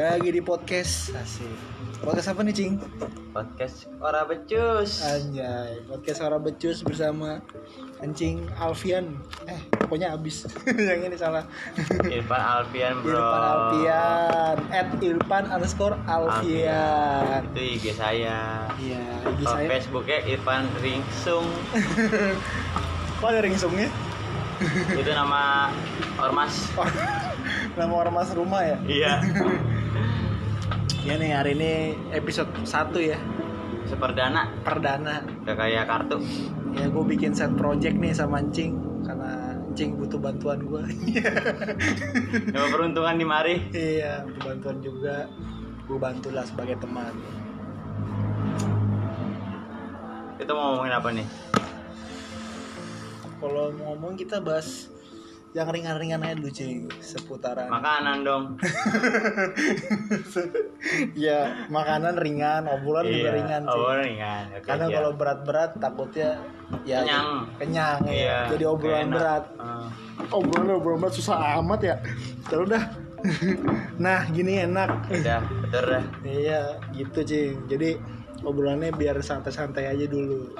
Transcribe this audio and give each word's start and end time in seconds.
Bagi 0.00 0.32
di 0.32 0.40
podcast 0.40 1.12
Asik 1.12 1.44
Podcast 2.00 2.32
apa 2.32 2.40
nih 2.40 2.56
Cing? 2.56 2.80
Podcast 3.36 3.84
Ora 4.00 4.24
Becus. 4.24 5.04
Anjay 5.04 5.84
Podcast 5.84 6.24
Suara 6.24 6.40
Becus 6.40 6.80
bersama 6.80 7.44
Ancing 8.00 8.48
Alfian 8.56 9.20
Eh 9.44 9.60
pokoknya 9.76 10.16
abis 10.16 10.48
Yang 10.88 11.00
ini 11.04 11.16
salah 11.20 11.44
Irfan 12.08 12.40
Alfian 12.40 13.04
bro. 13.04 13.12
Irfan 13.12 13.44
Alfian 13.44 14.56
At 14.72 14.88
Irfan 15.04 15.44
underscore 15.52 16.00
Alfian 16.08 17.44
Itu 17.52 17.60
IG 17.60 17.84
saya. 17.92 18.72
Iya 18.80 19.04
IG 19.36 19.40
saya 19.44 19.68
Facebooknya 19.68 20.24
Irfan 20.24 20.64
Ringsung. 20.80 21.44
Kok 23.20 23.28
ada 23.28 23.44
ringsungnya? 23.44 23.92
itu 24.92 25.12
nama 25.12 25.72
ormas. 26.20 26.68
Nama 27.80 27.92
orang 27.96 28.12
mas 28.12 28.30
rumah 28.36 28.60
ya? 28.60 28.76
Iya. 28.84 29.12
Ya 31.00 31.16
nih 31.16 31.32
hari 31.32 31.56
ini 31.56 31.96
episode 32.12 32.52
1 32.60 32.92
ya 33.00 33.16
Seperdana. 33.88 34.52
Perdana 34.60 35.24
Udah 35.42 35.56
kayak 35.56 35.88
kartu. 35.88 36.20
Ya 36.76 36.92
gue 36.92 37.04
bikin 37.08 37.32
set 37.32 37.56
project 37.56 37.96
nih 37.96 38.12
sama 38.12 38.44
Ancing 38.44 38.76
Karena 39.00 39.56
Ancing 39.56 39.96
butuh 39.96 40.20
bantuan 40.20 40.60
gue 40.60 40.82
Coba 42.52 42.66
peruntungan 42.76 43.16
di 43.16 43.24
mari. 43.24 43.54
Iya 43.72 44.28
butuh 44.28 44.42
bantuan 44.44 44.76
juga 44.84 45.24
Gue 45.88 45.96
bantulah 45.96 46.44
sebagai 46.44 46.76
teman 46.76 47.16
Kita 50.36 50.52
mau 50.52 50.76
ngomongin 50.76 50.94
apa 50.96 51.08
nih? 51.16 51.26
Kalau 53.40 53.72
mau 53.72 53.96
ngomong 53.96 54.20
kita 54.20 54.40
bahas 54.44 54.92
yang 55.50 55.66
ringan-ringan 55.66 56.22
aja 56.22 56.34
dulu 56.38 56.50
Cing 56.54 56.86
Seputaran 57.02 57.66
Makanan 57.66 58.22
dong. 58.22 58.44
Ya 61.12 61.66
makanan 61.68 62.16
ringan, 62.16 62.64
obrolan 62.64 63.04
juga 63.04 63.30
ringan 63.34 63.62
Cing 63.66 63.82
Oh, 63.82 63.92
ringan. 63.92 64.44
Oke, 64.54 64.64
Karena 64.64 64.86
siap. 64.86 64.96
kalau 64.96 65.10
berat-berat 65.12 65.70
takutnya 65.76 66.30
ya 66.86 67.02
Kenyang. 67.02 67.28
kenyang 67.58 68.00
ya. 68.06 68.12
Iya, 68.14 68.38
Jadi 68.54 68.64
obrolan 68.64 69.08
berat. 69.10 69.44
Ah. 69.58 69.88
Obrolan 70.30 70.70
obrolan 70.72 70.98
berat 71.02 71.14
susah 71.14 71.36
amat 71.60 71.80
ya. 71.82 71.96
Terus 72.46 72.66
dah. 72.70 72.84
nah, 74.04 74.24
gini 74.32 74.64
enak. 74.64 75.12
Udah, 75.12 75.44
betul 75.44 75.84
dah. 75.84 76.04
Iya, 76.24 76.60
gitu, 76.94 77.20
Cing. 77.20 77.68
Jadi 77.68 77.98
obrolannya 78.40 78.94
biar 78.94 79.20
santai-santai 79.20 79.90
aja 79.92 80.06
dulu. 80.06 80.54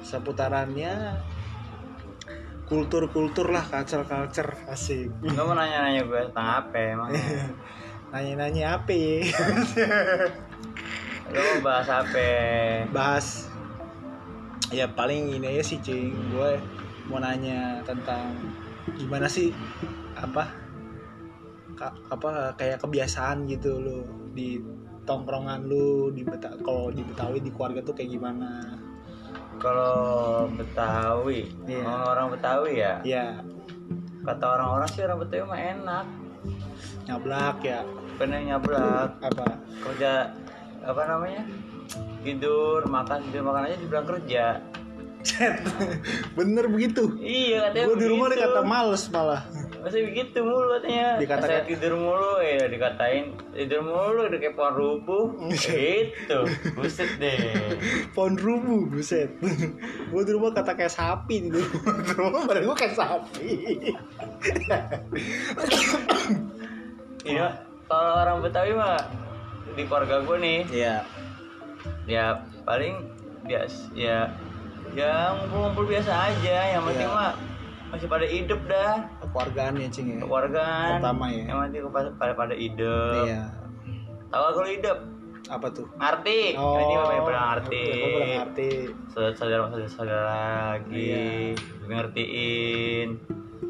Seputarannya 0.00 1.18
kultur-kultur 2.66 3.46
lah, 3.54 3.62
culture-culture 3.62 4.66
asik. 4.66 5.08
Enggak 5.22 5.44
mau 5.46 5.54
nanya-nanya 5.54 6.02
gue 6.02 6.20
tentang 6.30 6.48
apa 6.66 6.76
emang. 6.76 7.10
Nanya-nanya 8.12 8.64
apa 8.82 8.90
ya? 8.90 9.22
Lo 11.30 11.38
mau 11.38 11.58
bahas 11.62 11.88
apa? 11.90 12.26
Bahas 12.90 13.26
ya 14.74 14.90
paling 14.90 15.38
ini 15.38 15.46
aja 15.46 15.62
sih, 15.62 15.78
Cing. 15.78 16.10
Gue 16.34 16.58
mau 17.06 17.22
nanya 17.22 17.82
tentang 17.86 18.34
gimana 18.98 19.30
sih 19.30 19.54
apa 20.18 20.42
ka- 21.76 21.94
apa 22.10 22.56
kayak 22.56 22.82
kebiasaan 22.82 23.46
gitu 23.46 23.78
lo 23.78 24.02
di 24.32 24.58
tongkrongan 25.06 25.68
lu 25.68 26.10
di 26.10 26.26
Beta 26.26 26.50
kalau 26.64 26.90
di 26.90 27.04
Betawi 27.04 27.38
di 27.44 27.52
keluarga 27.52 27.84
tuh 27.84 27.94
kayak 27.94 28.10
gimana 28.16 28.74
Kalau 29.56 29.96
Betawi, 30.50 31.48
Iya. 31.64 31.80
ngomong 31.80 32.04
orang 32.06 32.26
Betawi 32.30 32.72
ya. 32.76 32.94
ya 33.02 33.26
Kata 34.20 34.44
orang-orang 34.52 34.88
sih 34.90 35.02
orang 35.02 35.18
Betawi 35.20 35.44
mah 35.44 35.60
enak. 35.62 36.06
nyablak 37.06 37.58
ya 37.62 37.80
Bener 38.16 38.40
nyablak. 38.44 39.10
apa 39.20 39.46
Kerja 39.80 40.34
apa 40.82 41.02
namanya? 41.06 41.42
Tidur, 42.20 42.82
makan, 42.84 43.22
tidur, 43.24 43.42
makan 43.44 43.62
aja 43.64 43.76
dibilang 43.76 44.06
kerja. 44.06 44.44
Bener 46.38 46.66
begitu 46.66 47.18
Iya 47.18 47.66
katanya 47.66 47.84
gue 47.84 47.96
di 47.96 48.06
rumah 48.06 48.26
begitu. 48.28 48.42
dikata 48.42 48.60
males 48.62 49.02
malah 49.08 49.42
Masih 49.86 50.02
begitu 50.02 50.42
mulu 50.42 50.66
katanya. 50.72 51.14
Dikata- 51.14 51.46
Saya 51.46 51.62
tidur 51.62 51.94
mulu 51.94 52.42
ya 52.42 52.66
dikatain 52.66 53.24
tidur 53.54 53.80
mulu 53.80 54.26
udah 54.26 54.34
kayak 54.36 54.52
pohon 54.52 54.74
rubuh. 54.74 55.24
Gitu. 55.54 56.38
Buset 56.74 57.10
deh. 57.16 57.38
pohon 58.18 58.34
rubuh 58.34 58.82
buset 58.88 59.30
gue 60.06 60.22
di 60.22 60.32
rumah 60.32 60.50
kata 60.50 60.72
kayak 60.72 60.88
sapi 60.88 61.46
di 61.46 61.52
rumah 61.52 61.94
di 62.00 62.12
rumah 62.12 62.40
badan 62.42 62.64
gue 62.64 62.76
kayak 62.76 62.94
sapi 62.96 63.50
Iya. 67.22 67.46
Kalau 67.86 68.12
orang 68.18 68.38
Betawi 68.40 68.72
mah 68.72 68.98
di 69.72 69.82
keluarga 69.84 70.18
gue 70.20 70.36
nih 70.38 70.60
iya 70.72 70.96
ya 72.08 72.24
paling 72.64 72.96
bias 73.44 73.92
ya 73.92 74.24
ya 74.90 75.36
ngumpul-ngumpul 75.36 75.84
biasa 75.84 76.08
aja 76.32 76.56
yang 76.72 76.82
penting 76.82 77.04
Iya. 77.04 77.12
mah 77.12 77.32
masih 77.86 78.08
pada 78.08 78.24
hidup 78.24 78.56
dah 78.64 79.04
keluargaan 79.36 79.72
ya 79.76 79.88
cing 79.92 80.06
ya? 80.08 80.18
Keluarga 80.24 80.64
Pertama 80.96 81.24
ya. 81.28 81.44
yang 81.44 81.58
penting 81.68 81.80
pada 81.92 82.08
pada, 82.16 82.32
pada 82.32 82.54
hidup 82.56 83.28
iya. 83.28 83.52
Tahu 84.32 84.42
kalau 84.56 84.68
hidup 84.72 84.98
apa 85.46 85.66
tuh? 85.70 85.86
Ngerti 86.00 86.40
oh. 86.56 86.74
Penting 86.80 86.96
mah 86.96 87.22
pada 87.22 87.40
ngerti 87.52 87.84
belum 88.00 88.30
ngerti. 88.40 88.68
Saudara 89.12 89.32
saudara 89.36 89.86
saudara 89.86 90.22
lagi. 90.26 91.54
Juga 91.84 91.92
ngertiin. 92.02 93.08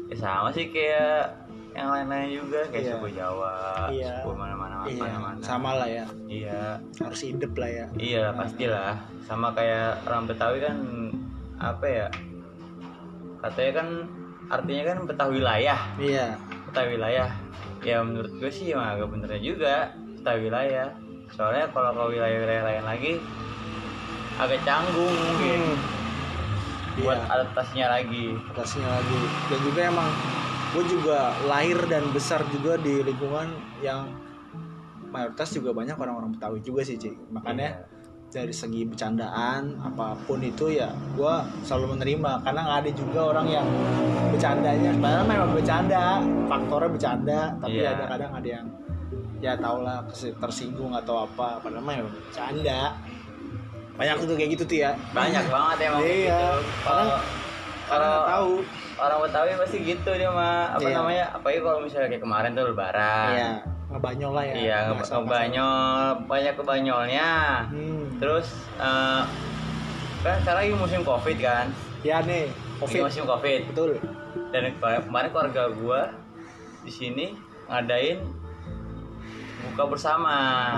Ya 0.07 0.15
sama 0.15 0.49
sih 0.55 0.71
kayak 0.71 1.35
yang 1.77 1.93
lain-lain 1.93 2.41
juga. 2.41 2.65
Kayak 2.73 2.81
Iya. 2.81 2.93
suku 2.97 3.07
Jawa 3.13 3.53
Iya. 3.93 4.13
suku 4.23 4.29
mana-mana 4.33 4.75
iya. 4.89 5.03
mana-mana. 5.03 5.37
Sama 5.43 5.69
lah 5.77 5.85
ya? 5.91 6.05
Iya. 6.25 6.81
Harus 6.97 7.21
hidup 7.21 7.53
lah 7.53 7.69
ya? 7.69 7.85
Iya 7.99 8.25
pastilah. 8.33 8.97
Sama 9.27 9.53
kayak 9.53 10.01
orang 10.07 10.25
Betawi 10.25 10.57
kan 10.63 10.77
apa 11.61 11.85
ya? 11.85 12.07
Katanya 13.37 13.71
kan 13.85 13.87
artinya 14.47 14.83
kan 14.93 14.97
Betawi 15.07 15.39
wilayah. 15.39 15.79
Iya. 15.99 16.27
Betawi 16.71 16.87
wilayah. 16.99 17.29
Ya 17.83 18.01
menurut 18.03 18.31
gue 18.39 18.49
sih 18.51 18.73
emang 18.73 18.97
agak 18.97 19.07
benernya 19.11 19.41
juga 19.41 19.75
Betawi 20.19 20.39
wilayah. 20.49 20.87
Soalnya 21.31 21.67
kalau 21.75 21.91
ke 21.91 22.03
wilayah-wilayah 22.17 22.63
lain 22.63 22.83
lagi 22.87 23.13
agak 24.39 24.59
canggung 24.63 25.15
mungkin. 25.15 25.61
Buat 26.97 27.19
Iya. 27.21 27.29
adaptasinya 27.29 27.87
lagi. 27.93 28.25
Atasnya 28.55 28.87
lagi. 28.89 29.17
Dan 29.53 29.59
juga 29.61 29.81
emang 29.85 30.09
gue 30.75 30.83
juga 30.83 31.31
lahir 31.47 31.79
dan 31.87 32.03
besar 32.11 32.43
juga 32.51 32.75
di 32.75 32.99
lingkungan 33.05 33.47
yang 33.79 34.11
mayoritas 35.07 35.55
juga 35.55 35.71
banyak 35.71 35.95
orang-orang 35.95 36.35
Betawi 36.35 36.59
juga 36.59 36.83
sih 36.83 36.99
Cik 36.99 37.31
makanya 37.31 37.87
dari 38.27 38.51
segi 38.51 38.83
bercandaan 38.83 39.79
apa 39.79 40.11
pun 40.27 40.43
itu 40.43 40.67
ya 40.69 40.91
gue 41.15 41.35
selalu 41.63 41.95
menerima. 41.97 42.43
Karena 42.43 42.59
nggak 42.61 42.79
ada 42.83 42.91
juga 42.91 43.19
orang 43.31 43.47
yang 43.47 43.67
bercandanya. 44.29 44.91
Padahal 44.99 45.25
memang 45.25 45.49
bercanda 45.55 46.03
faktornya 46.45 46.89
bercanda 46.91 47.39
tapi 47.57 47.79
Iya. 47.79 47.95
ada 47.95 48.03
kadang 48.05 48.31
ada 48.35 48.47
yang 48.47 48.65
ya 49.37 49.53
tau 49.55 49.79
lah 49.81 50.03
tersinggung 50.13 50.91
atau 50.93 51.23
apa. 51.23 51.57
Padahal 51.63 51.83
memang 51.83 52.11
bercanda. 52.11 52.93
Banyak 53.97 54.15
tuh 54.21 54.37
kayak 54.37 54.51
gitu 54.53 54.63
tuh 54.67 54.77
ya 54.85 54.91
banyak 55.15 55.45
banget 55.49 55.77
emang 55.89 56.01
Iya. 56.03 56.11
gitu. 56.27 56.49
Kalau 56.83 57.07
kalau 57.87 58.13
tahu. 58.27 58.51
orang 58.97 59.29
Betawi 59.29 59.53
pasti 59.61 59.77
gitu 59.85 60.09
dia 60.09 60.25
mah 60.25 60.73
apa 60.73 60.89
Iya. 60.89 60.97
namanya? 60.97 61.25
Apalagi 61.29 61.61
kalau 61.61 61.85
misalnya 61.85 62.09
kayak 62.09 62.23
kemarin 62.25 62.57
tuh 62.57 62.65
lebaran. 62.65 63.29
Iya, 63.29 63.49
ngebanyol 63.87 64.31
lah 64.33 64.43
ya. 64.43 64.53
Iya, 64.53 64.79
Bahasa- 64.93 65.15
ngebanyol, 65.15 66.01
banyak 66.27 66.53
kebanyolnya. 66.55 67.29
Hmm. 67.67 68.03
Terus 68.19 68.47
eh, 68.75 69.21
kan 70.19 70.35
sekarang 70.43 70.59
lagi 70.61 70.73
musim 70.75 71.01
covid 71.01 71.37
kan, 71.37 71.65
Ya 72.01 72.19
nih, 72.19 72.51
Lagi 72.51 72.79
covid. 72.79 73.01
musim 73.05 73.23
covid. 73.23 73.61
Betul. 73.71 73.91
Dan 74.51 74.75
kemarin 74.79 75.29
keluarga 75.31 75.63
gua 75.73 76.01
di 76.81 76.91
sini 76.91 77.25
ngadain 77.67 78.23
buka 79.65 79.83
bersama. 79.87 80.35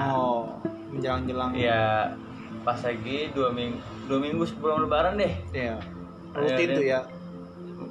Oh, 0.09 0.57
menjelang-jelang. 0.89 1.53
Iya, 1.53 2.13
pas 2.61 2.79
lagi 2.79 3.29
dua 3.31 3.49
minggu 3.49 3.77
dua 4.05 4.17
minggu 4.17 4.41
sebelum 4.43 4.85
lebaran 4.85 5.17
deh. 5.17 5.33
Iya. 5.49 5.77
Rutin 6.33 6.67
tuh 6.73 6.85
ya. 6.85 7.01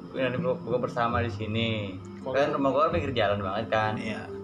Ada 0.09 0.35
buka, 0.35 0.55
buka 0.59 0.77
bersama 0.79 1.19
di 1.19 1.31
sini. 1.31 1.95
Kan 2.23 2.51
rumah 2.51 2.71
gua 2.71 2.87
pinggir 2.87 3.11
jalan 3.11 3.39
banget 3.39 3.65
kan. 3.67 3.93
Iya. 3.95 4.38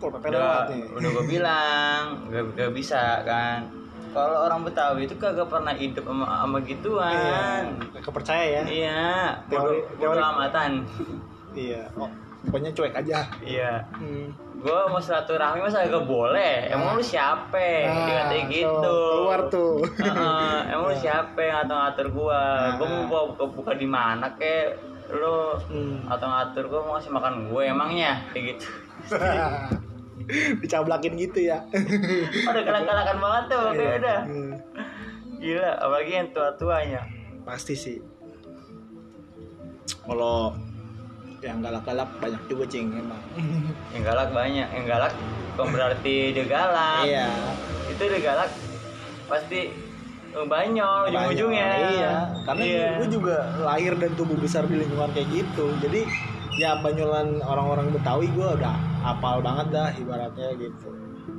Pakai 0.00 0.28
udah, 0.28 0.38
lewat 0.38 0.64
nih. 0.70 0.82
udah 0.92 1.08
gue 1.10 1.24
bilang 1.26 2.02
gak, 2.28 2.44
gak 2.54 2.72
bisa 2.72 3.02
kan 3.22 3.58
kalau 4.08 4.38
orang 4.40 4.62
Betawi 4.62 5.04
itu 5.04 5.14
kagak 5.14 5.46
pernah 5.46 5.70
hidup 5.70 6.00
sama, 6.02 6.24
sama 6.24 6.56
Iya. 6.56 6.66
gituan 6.66 7.64
Kepercaya 7.98 8.44
ya. 8.44 8.62
iya 8.64 9.04
Teori- 9.46 9.84
bodo, 9.84 9.98
bodo 9.98 10.06
teori- 10.08 10.22
amatan 10.24 10.70
Iya. 11.50 11.82
Oh, 11.94 12.06
pokoknya 12.44 12.70
cuek 12.70 12.94
aja. 12.94 13.18
iya 13.40 13.82
Hmm. 13.92 14.30
gue 14.54 14.78
mau 14.86 14.98
silaturahmi 14.98 15.58
masa 15.60 15.82
gak 15.82 16.02
boleh 16.04 16.66
emang 16.68 16.94
lu 16.94 17.02
siapa 17.04 17.58
Nah, 17.84 18.06
dikatain 18.06 18.38
tuh, 18.40 18.50
gitu 18.50 18.96
Keluar 19.12 19.40
tuh. 19.48 19.74
Heeh, 19.98 20.56
emang 20.68 20.86
lu 20.86 20.96
siapa 20.96 21.38
yang 21.40 21.56
ngatur-ngatur 21.62 22.06
gua 22.08 22.40
Nah. 22.40 22.74
gua 22.76 22.86
mau 22.88 23.02
buka, 23.04 23.20
buka, 23.28 23.44
buka 23.52 23.72
di 23.74 23.86
mana 23.86 24.26
kek 24.32 24.78
lu 25.10 25.38
Hmm. 25.64 26.04
atau 26.06 26.26
ngatur 26.26 26.64
gua 26.66 26.80
mau 26.80 26.92
ngasih 26.94 27.10
makan 27.10 27.34
gue 27.46 27.62
emangnya 27.64 28.12
kayak 28.28 28.44
gitu 28.52 28.66
dicablakin 30.58 31.16
gitu 31.16 31.40
ya. 31.44 31.64
Udah 32.48 32.62
galak-galakan 32.62 33.16
banget 33.18 33.44
tuh 33.46 33.62
Iya. 33.70 33.90
udah 33.96 34.18
Hmm, 34.24 34.52
gila 35.38 35.70
apalagi 35.78 36.12
yang 36.14 36.28
tua-tuanya. 36.30 37.02
Pasti 37.42 37.72
sih. 37.72 37.98
Kalau 40.00 40.52
yang 41.38 41.60
galak-galak 41.60 42.08
banyak 42.18 42.42
juga 42.46 42.64
cing 42.66 42.90
emang. 42.92 43.22
Yang 43.94 44.02
galak 44.04 44.28
banyak 44.32 44.68
yang 44.68 44.86
galak 44.86 45.12
bukan 45.54 45.68
berarti 45.70 46.14
dia 46.32 46.44
galak. 46.44 47.02
Iya. 47.04 47.26
Itu 47.88 48.02
dia 48.04 48.20
galak 48.22 48.50
pasti 49.26 49.70
banyol 50.28 51.08
ujung-ujungnya. 51.08 51.68
iya. 51.88 52.12
Karena 52.44 52.62
Iya. 52.62 52.88
gue 52.98 53.08
juga 53.10 53.36
lahir 53.58 53.94
dan 53.96 54.12
tumbuh 54.12 54.36
besar 54.36 54.66
di 54.66 54.76
lingkungan 54.76 55.08
kayak 55.10 55.28
gitu. 55.30 55.72
Jadi 55.78 56.04
ya 56.58 56.74
banyolan 56.76 57.38
orang-orang 57.40 57.90
Betawi 57.90 58.26
gue 58.28 58.48
udah 58.50 58.74
hafal 59.02 59.40
banget 59.40 59.66
dah 59.72 59.88
ibaratnya 59.96 60.48
gitu. 60.58 60.88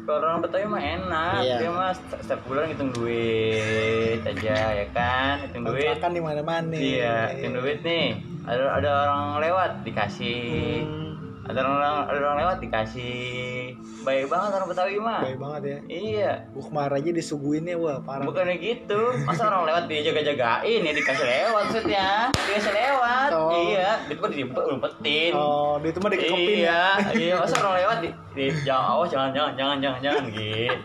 Kalau 0.06 0.26
orang 0.26 0.42
Betawi 0.42 0.66
mah 0.66 0.82
enak. 0.82 1.42
Iya. 1.46 1.58
dia 1.62 1.70
mah 1.70 1.92
setiap 1.94 2.42
bulan 2.50 2.66
hitung 2.70 2.90
duit 2.94 4.22
aja 4.26 4.58
ya 4.74 4.86
kan? 4.94 5.46
Hitung 5.46 5.70
duit. 5.70 5.86
kontrakan 5.86 6.12
di 6.18 6.22
mana-mana 6.22 6.76
iya 6.78 7.34
hitung 7.34 7.58
duit 7.58 7.86
nih. 7.86 8.18
Ada 8.50 8.64
ada 8.82 8.90
orang 9.06 9.24
lewat 9.46 9.72
dikasih. 9.86 10.42
Hmm, 10.82 11.46
ada 11.46 11.60
orang 11.62 11.96
ada 12.10 12.18
orang 12.26 12.38
lewat 12.42 12.58
dikasih 12.66 13.69
baik 14.04 14.26
banget 14.32 14.50
orang 14.56 14.68
Betawi 14.70 14.96
mah. 15.00 15.20
Baik 15.24 15.38
banget 15.38 15.62
ya. 15.62 15.78
Iya. 15.90 16.32
Gue 16.56 16.64
kemarin 16.64 16.96
aja 17.00 17.10
disuguhinnya 17.12 17.76
wah 17.76 17.98
parah. 18.04 18.26
Bukannya 18.26 18.56
gitu. 18.58 19.02
Masa 19.28 19.48
orang 19.52 19.68
lewat 19.68 19.84
dijaga-jagain 19.92 20.82
ya 20.86 20.92
dikasih 20.96 21.26
lewat 21.26 21.62
maksudnya. 21.68 22.08
Dikasih 22.34 22.74
lewat. 22.74 23.30
Oh. 23.40 23.52
iya 23.70 23.90
itu 24.10 24.20
kan 24.22 24.32
diumpet 24.32 24.64
umpetin 24.70 25.32
oh 25.34 25.80
di 25.82 25.88
itu 25.90 26.00
mah 26.02 26.10
dikekepin 26.12 26.58
ya. 26.66 26.66
iya 26.66 26.84
iya 27.16 27.34
masa 27.40 27.56
orang 27.62 27.76
lewat 27.82 27.98
di, 28.04 28.10
di 28.36 28.46
jangan 28.68 28.86
awas 28.98 29.10
jangan 29.10 29.30
jangan 29.34 29.54
jangan 29.56 29.78
jangan 29.82 30.00
jangan 30.02 30.24
gitu. 30.34 30.76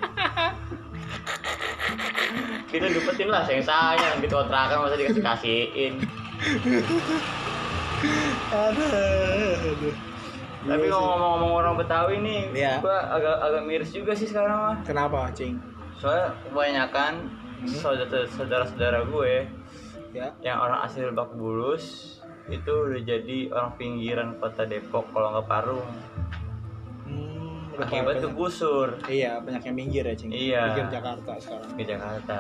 Kita 2.75 2.91
diumpetin 2.91 3.29
lah 3.31 3.43
sayang 3.47 3.63
sayang 3.63 4.15
gitu 4.19 4.35
kontrakan 4.35 4.83
masa 4.83 4.99
dikasih 4.99 5.23
kasihin 5.23 5.95
aduh, 8.53 8.85
aduh. 9.73 10.14
Tapi 10.65 10.81
Iya 10.83 10.91
kalau 10.91 11.05
ngomong-ngomong 11.07 11.53
orang 11.55 11.75
Betawi 11.77 12.17
nih 12.19 12.41
Iya. 12.51 12.73
gua 12.79 12.97
agak 13.11 13.37
agak 13.39 13.63
miris 13.63 13.91
juga 13.91 14.13
sih 14.13 14.25
sekarang 14.25 14.57
mah 14.57 14.77
kenapa 14.81 15.29
cing? 15.31 15.61
Soalnya 15.95 16.33
kebanyakan 16.43 17.13
Hmm. 17.57 17.81
saudara 18.29 18.65
saudara 18.67 19.01
gue 19.03 19.49
ya. 20.13 20.31
yang 20.41 20.59
orang 20.59 20.79
asli 20.81 21.03
Lebak 21.03 21.33
Bulus 21.33 22.17
itu 22.47 22.71
udah 22.71 23.03
jadi 23.03 23.51
orang 23.51 23.75
pinggiran 23.75 24.37
kota 24.37 24.63
Depok 24.63 25.11
kalau 25.11 25.33
nggak 25.33 25.45
Parung. 25.45 25.89
Hmm, 27.03 27.75
akibat 27.77 28.15
banyak- 28.15 28.23
kegusur 28.25 28.95
iya 29.05 29.37
banyak 29.39 29.63
yang 29.63 29.75
minggir 29.75 30.05
ya 30.05 30.15
cing? 30.15 30.31
Iya. 30.31 30.63
minggir 30.71 30.87
Jakarta 30.93 31.33
sekarang. 31.37 31.69
Ke 31.73 31.83
Jakarta. 31.85 32.37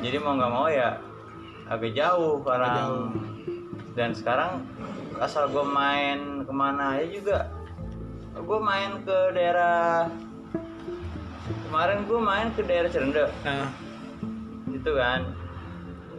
Jadi 0.00 0.16
mau 0.18 0.34
nggak 0.34 0.50
mau 0.50 0.66
ya 0.66 0.98
agak 1.64 1.92
jauh 1.92 2.40
sekarang 2.40 2.74
jauh. 2.74 3.06
Dan 3.94 4.10
sekarang 4.10 4.66
asal 5.16 5.46
gue 5.46 5.62
main 5.62 6.42
ke 6.42 6.50
mana 6.50 6.98
aja 6.98 7.06
juga 7.06 7.38
gue 8.34 8.58
main 8.58 8.98
ke 9.00 9.16
daerah 9.30 10.10
kemarin 11.66 12.02
gue 12.02 12.18
main 12.18 12.50
ke 12.50 12.62
daerah 12.62 12.90
Cerende 12.90 13.30
nah 13.42 13.70
itu 14.66 14.90
kan. 14.92 15.20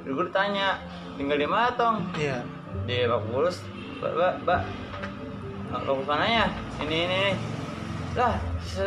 Gue 0.01 0.25
ditanya 0.25 0.81
tinggal 1.17 1.37
di 1.37 1.45
mana 1.45 1.69
tong? 1.73 2.01
Iya. 2.13 2.41
Di 2.85 3.05
Lebak 3.05 3.29
Bulus 3.29 3.61
mbak 4.01 4.11
mbak 4.15 4.33
mbak 4.41 4.61
Lebak 5.85 6.05
mana 6.07 6.25
ya 6.25 6.45
ini 6.81 6.97
ini, 7.05 7.15
ini. 7.29 7.33
lah 8.15 8.39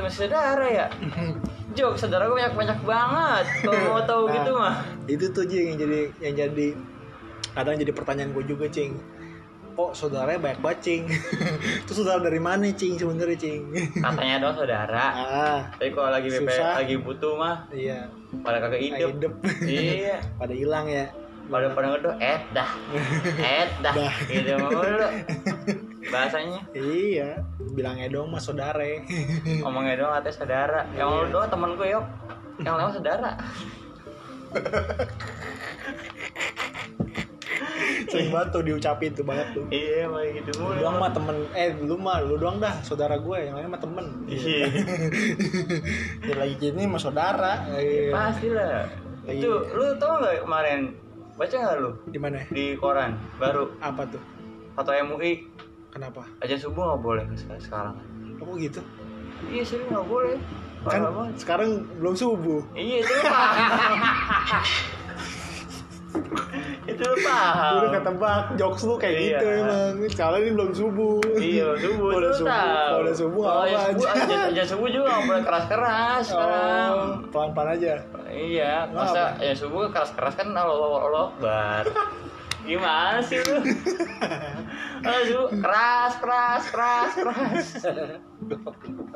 saudara 0.08 0.66
ya? 0.66 0.86
Jok 1.76 1.94
saudara 1.94 2.26
gue 2.26 2.34
banyak 2.34 2.54
banyak 2.56 2.80
banget. 2.82 3.44
Kalau 3.60 3.78
mau 3.86 4.02
tahu 4.02 4.22
Nah. 4.24 4.34
gitu 4.34 4.50
mah. 4.56 4.76
itu 5.06 5.24
tuh 5.30 5.44
yang 5.46 5.76
jadi 5.76 6.00
yang 6.18 6.34
jadi 6.34 6.68
kadang 7.58 7.74
jadi 7.74 7.90
pertanyaan 7.90 8.30
gue 8.30 8.44
juga 8.46 8.70
cing. 8.70 8.94
Kok 9.74 9.94
saudaranya 9.94 10.38
banyak 10.38 10.60
banget 10.62 10.78
cing? 10.82 11.02
Itu 11.82 11.92
saudara 11.94 12.22
dari 12.22 12.38
mana 12.38 12.70
cing 12.70 12.94
sebenarnya 12.94 13.34
cing? 13.34 13.60
Katanya 13.98 14.36
dong 14.46 14.54
saudara. 14.54 15.04
Ah. 15.10 15.60
Tapi 15.74 15.90
kalau 15.90 16.10
lagi 16.14 16.30
BP 16.30 16.50
lagi 16.54 16.94
butuh 17.02 17.34
mah 17.34 17.66
iya. 17.74 18.06
pada 18.46 18.62
kagak 18.62 18.78
hidup. 18.78 19.10
hidup. 19.18 19.32
Iya. 19.66 20.22
Pada 20.40 20.54
hilang 20.54 20.86
ya. 20.86 21.10
Pada 21.48 21.72
pada 21.72 21.96
ngedoh 21.96 22.14
eh 22.20 22.38
dah. 22.54 22.70
Eh 23.42 23.66
dah. 23.82 23.94
Gitu 24.26 24.52
mulu. 24.58 25.06
Bahasanya. 26.14 26.60
Iya. 26.74 27.42
Bilangnya 27.74 28.06
dong 28.10 28.30
mas 28.30 28.46
saudara. 28.46 28.82
Ngomongnya 29.62 29.94
doang 29.98 30.14
katanya 30.22 30.34
saudara. 30.34 30.80
Yang 30.94 31.08
lu 31.10 31.26
doang 31.34 31.48
temen 31.50 31.70
gue 31.74 31.88
yuk. 31.90 32.06
Yang 32.62 32.74
lewat 32.82 32.92
saudara 32.98 33.30
sering 38.08 38.28
banget 38.28 38.48
tuh 38.50 38.62
diucapin 38.62 39.10
tuh 39.10 39.22
banget 39.22 39.46
tuh. 39.52 39.64
Iya 39.68 40.04
mah 40.04 40.22
gitu 40.26 40.50
lu 40.54 40.72
doang 40.74 40.96
mah 40.96 41.10
temen 41.10 41.36
eh 41.52 41.68
lu 41.76 41.94
mah 41.94 42.18
lu 42.18 42.34
doang 42.34 42.56
dah 42.56 42.74
saudara 42.80 43.16
gue 43.16 43.36
yang 43.38 43.54
lain 43.54 43.68
mah 43.68 43.78
temen. 43.78 44.06
Iya. 44.24 44.64
Ya 46.28 46.34
lagi 46.34 46.54
gini 46.56 46.84
mah 46.84 46.96
saudara 46.96 47.64
Iya. 47.70 48.10
pasti 48.10 48.48
lah. 48.48 48.88
Iya. 49.22 49.38
itu 49.38 49.50
lu 49.70 49.84
tau 49.96 50.18
nggak 50.18 50.42
kemarin 50.42 50.80
baca 51.34 51.54
nggak 51.54 51.76
lu? 51.78 51.90
Di 52.06 52.18
mana? 52.18 52.38
Di 52.46 52.74
koran 52.74 53.12
baru. 53.36 53.68
Apa 53.78 54.02
tuh? 54.06 54.22
Atau 54.74 54.92
MUI 55.04 55.44
kenapa? 55.88 56.24
Aja 56.38 56.54
subuh 56.54 56.82
nggak 56.88 57.00
boleh 57.00 57.24
sek- 57.34 57.60
sekarang 57.60 57.94
kok 58.34 58.56
gitu? 58.56 58.80
Iya 59.46 59.62
sih 59.62 59.78
nggak 59.82 60.04
boleh. 60.04 60.34
Kan 60.80 61.02
Parah 61.04 61.26
sekarang 61.34 61.70
belum 61.98 62.14
subuh. 62.14 62.62
Iya 62.72 63.02
itu 63.02 63.14
itu 66.88 67.02
lu 67.04 67.16
paham 67.20 67.72
udah 67.78 67.90
ketebak 67.94 68.42
jokes 68.56 68.82
lu 68.82 68.94
kayak 68.96 69.12
Iya. 69.14 69.28
gitu 69.30 69.46
emang 69.54 69.94
Sekarang 70.08 70.40
ini 70.40 70.50
belum 70.50 70.70
subuh 70.72 71.16
Iya, 71.34 71.68
subuh 71.76 72.08
Kalau 72.08 72.24
itu 72.24 72.32
subuh 72.34 72.48
tahu. 72.50 72.72
Kalau 72.72 72.98
udah 72.98 73.14
subuh 73.14 73.42
Kalau 73.42 73.58
apa 73.58 73.68
ya 73.68 73.78
subuh, 73.78 74.06
aja 74.08 74.36
aja, 74.48 74.62
subuh 74.64 74.88
juga 74.88 75.06
nggak 75.06 75.22
boleh 75.22 75.42
keras-keras 75.42 76.22
sekarang. 76.26 76.90
Oh, 76.90 77.12
Pelan-pelan 77.28 77.70
aja 77.74 77.92
Iya, 78.26 78.74
masa 78.90 79.20
apa? 79.30 79.40
ya 79.40 79.52
subuh 79.52 79.82
keras-keras 79.88 80.34
kan 80.34 80.48
Allah 80.50 80.76
Allah 80.98 81.22
Akbar. 81.30 81.84
Gimana 82.60 83.20
sih 83.20 83.38
lu? 83.38 83.56
Subuh 85.24 85.48
keras 85.54 86.12
keras 86.16 86.62
keras 86.66 87.10
keras. 87.14 87.66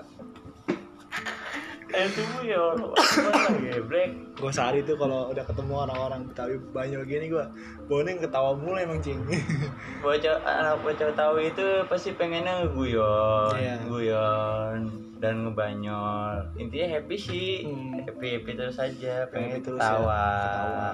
Eh 1.92 2.08
subuh 2.08 2.40
ya 2.40 2.60
Akbar 2.72 3.52
geblek. 3.60 4.10
Gue 4.32 4.48
sehari 4.48 4.80
tuh 4.80 4.96
kalau 4.96 5.28
udah 5.28 5.44
ketemu 5.44 5.74
orang-orang 5.78 6.24
Betawi 6.24 6.56
Banyol 6.72 7.04
gini 7.04 7.28
gue 7.28 7.44
Boning 7.84 8.16
ketawa 8.18 8.56
mulu 8.56 8.74
emang 8.74 8.98
cing 8.98 9.20
Bocah 10.02 10.40
anak 10.40 10.80
bocah 10.80 11.12
tahu 11.12 11.36
itu 11.38 11.66
pasti 11.86 12.10
pengennya 12.12 12.64
ngeguyon, 12.64 13.52
Iya. 13.54 13.74
guyon 13.84 14.78
dan 15.18 15.44
ngebanyol. 15.44 16.42
Intinya 16.56 16.88
happy 16.92 17.14
sih, 17.14 17.50
Hmm. 17.62 17.94
happy 18.00 18.26
happy 18.34 18.52
terus 18.52 18.74
saja, 18.74 19.28
pengen 19.28 19.60
terus 19.60 19.78
ketawa. 19.78 20.18
ya, 20.18 20.34
ketawa. 20.34 20.90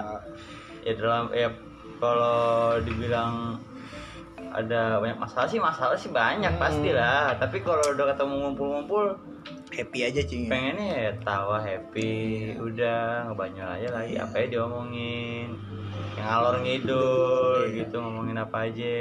ya 0.79 0.93
dalam 0.95 1.25
ya 1.31 1.49
kalau 1.97 2.39
dibilang 2.79 3.57
ada 4.49 4.97
banyak 4.97 5.17
masalah 5.17 5.45
sih 5.45 5.57
masalah 5.57 5.93
sih 5.93 6.09
banyak 6.09 6.49
Hmm. 6.49 6.59
pastilah 6.59 7.33
tapi 7.35 7.57
kalau 7.59 7.81
udah 7.87 8.05
ketemu 8.09 8.33
ngumpul-ngumpul 8.43 9.05
Happy 9.69 9.99
aja 10.01 10.21
cing. 10.21 10.45
Ya. 10.45 10.49
pengennya 10.49 10.87
ya 10.89 11.11
tawa 11.21 11.61
happy 11.61 12.11
udah 12.57 13.29
ngebanyol 13.29 13.69
aja 13.69 13.87
lagi 13.93 14.17
Iya. 14.17 14.25
apa 14.25 14.35
ya 14.35 14.45
diomongin. 14.49 15.47
Yang 16.17 16.25
ngalor 16.25 16.55
ngidul 16.59 17.57
Iya. 17.63 17.75
gitu 17.77 17.95
ngomongin 17.97 18.37
apa 18.37 18.57
aja. 18.65 18.97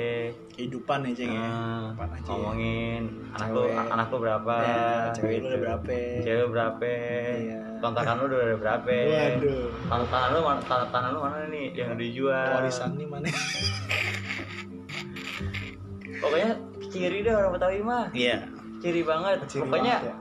Kehidupan 0.52 0.98
ya 1.02 1.12
cing 1.16 1.30
ya. 1.32 1.48
Apaan 1.96 2.10
aja. 2.12 2.20
ya. 2.20 2.28
ngomongin 2.28 3.02
anak 3.32 3.48
lu 3.50 3.62
anak 3.72 4.06
lu 4.06 4.18
berapa. 4.20 4.54
Ya, 4.60 4.86
cewek 5.16 5.24
lu 5.24 5.32
gitu. 5.32 5.46
udah 5.48 5.60
berapa. 5.64 5.92
Cewek 6.20 6.38
lu 6.38 6.48
berapa. 6.52 6.90
Iya. 7.32 7.58
kontakan 7.78 8.14
lu 8.18 8.24
udah 8.28 8.38
ada 8.42 8.56
berapa. 8.58 8.90
Waduh. 9.08 9.66
Tangan 9.88 10.28
lu 10.34 10.40
mana 10.42 10.60
tangan, 10.66 10.86
tangan 10.92 11.10
lu 11.14 11.20
mana 11.22 11.36
nih 11.48 11.66
yang 11.72 11.90
dijual? 11.96 12.48
Warisan 12.60 12.90
nih 12.94 13.06
mana? 13.08 13.28
Pokoknya 16.18 16.50
ciri 16.90 17.18
deh 17.22 17.32
orang 17.32 17.52
Betawi 17.54 17.78
mah. 17.80 18.06
Iya. 18.12 18.36
Ciri 18.78 19.02
banget. 19.02 19.38
Ciri 19.46 19.62
pokoknya 19.64 19.94
banget 19.96 20.10
ya. 20.10 20.14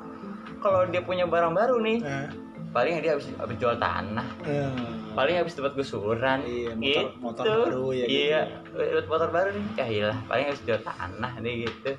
Kalau 0.69 0.87
dia 0.91 1.01
punya 1.03 1.25
barang 1.25 1.53
baru 1.55 1.75
nih. 1.79 1.97
Nah, 2.03 2.27
paling 2.75 2.99
dia 2.99 3.15
habis 3.15 3.27
habis 3.39 3.57
jual 3.57 3.75
tanah. 3.79 4.27
Eh, 4.45 4.69
paling 5.17 5.35
habis 5.39 5.53
dapat 5.57 5.73
gusuran. 5.73 6.39
Iya, 6.45 6.71
motor- 6.75 6.83
gitu. 6.83 7.23
motor 7.23 7.43
baru 7.45 7.85
ya, 7.95 8.05
gitu. 8.05 8.13
iya 8.13 8.41
dapat 8.75 9.07
motor 9.09 9.29
baru 9.31 9.49
nih. 9.55 9.65
Ya 9.79 9.85
iyalah 9.87 10.19
paling 10.29 10.45
habis 10.51 10.61
jual 10.67 10.81
tanah 10.83 11.31
nih 11.41 11.53
gitu. 11.65 11.91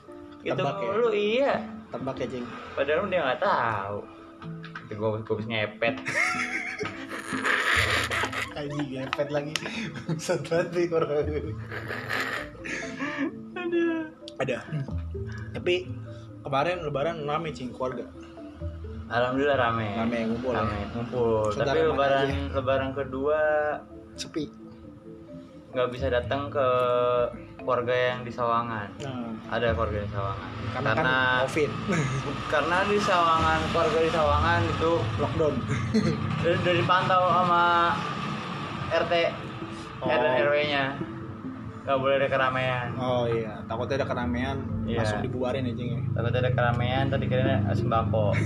Gitu 0.45 0.55
Tebak 0.55 0.77
ya? 0.79 0.87
mulu 0.87 1.09
iya. 1.11 1.53
Tebak 1.89 2.17
ya 2.21 2.27
cing 2.29 2.45
padahal 2.77 3.09
dia 3.09 3.21
nggak 3.25 3.41
tahu. 3.43 3.99
Itu 4.87 4.93
gue 4.95 5.09
gue 5.19 5.35
habis 5.35 5.47
ngepet. 5.49 5.95
Aji 8.59 8.81
ngepet 8.91 9.29
lagi. 9.31 9.55
Bangsat 10.07 10.41
banget 10.51 10.69
nih 10.75 10.87
orang 10.91 11.27
Ada. 14.39 14.59
Tapi 15.59 15.75
kemarin 16.47 16.87
lebaran 16.87 17.27
rame 17.27 17.51
cing 17.51 17.75
keluarga 17.75 18.07
alhamdulillah 19.09 19.59
rame. 19.59 19.89
Rame, 19.97 20.19
ngumpul 20.33 20.53
ya? 20.53 20.59
rame 20.63 20.79
ngumpul. 20.93 21.51
Saudara 21.53 21.69
tapi 21.73 21.79
lebaran 21.85 22.25
aja? 22.25 22.37
lebaran 22.57 22.91
kedua 22.95 23.41
sepi. 24.15 24.45
nggak 25.69 25.89
bisa 25.93 26.09
datang 26.09 26.49
ke 26.49 26.69
keluarga 27.61 27.93
yang 27.93 28.25
di 28.25 28.33
Sawangan. 28.33 28.89
Nah, 29.05 29.29
ada 29.53 29.77
keluarga 29.77 30.01
di 30.01 30.11
Sawangan. 30.11 30.51
Karena, 30.73 30.93
kan 30.97 31.07
covid. 31.45 31.71
karena 32.53 32.79
di 32.89 32.97
Sawangan 32.97 33.61
keluarga 33.69 33.99
di 34.01 34.11
Sawangan 34.11 34.61
itu 34.65 34.93
lockdown. 35.21 35.55
Udah, 36.39 36.55
udah 36.65 36.75
dipantau 36.79 37.23
sama 37.29 37.65
RT 38.89 39.13
Oh. 39.99 40.07
RT 40.07 40.39
Nggak 41.89 41.99
boleh 41.99 42.15
ada 42.21 42.29
keramaian. 42.29 42.87
Oh 43.01 43.25
iya. 43.25 43.65
Takutnya 43.65 43.97
ada 43.97 44.07
keramaian 44.07 44.57
Iya. 44.85 44.99
langsung 45.01 45.25
dibubarin 45.25 45.65
ya 45.65 45.73
cing 45.73 45.89
ya. 45.89 46.01
takut 46.13 46.35
ada 46.35 46.51
keramaian 46.53 47.05
tadi 47.09 47.25
kira 47.25 47.65
sembako. 47.73 48.27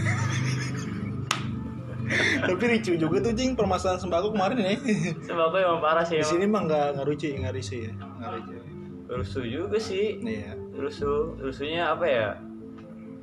Tapi 2.43 2.65
ricu 2.69 2.93
juga 2.95 3.19
tuh 3.19 3.33
cing 3.33 3.55
permasalahan 3.55 3.99
sembako 3.99 4.31
kemarin 4.31 4.59
ya. 4.61 4.79
Sembako 5.27 5.55
emang 5.57 5.81
parah 5.81 6.05
sih 6.05 6.19
di 6.19 6.25
sini 6.25 6.45
emang. 6.45 6.67
mah 6.67 6.71
nggak 6.71 6.87
nggak 6.95 7.07
lucu 7.09 7.27
nggak 7.33 7.53
ricu 7.53 7.77
ya. 7.83 7.93
Nggak 7.93 8.31
ricu 8.37 8.55
rusuh 9.13 9.45
juga 9.45 9.77
sih. 9.77 10.17
Iya. 10.19 10.57
Rusuh. 10.73 11.37
Rusuhnya 11.37 11.93
apa 11.93 12.05
ya? 12.07 12.29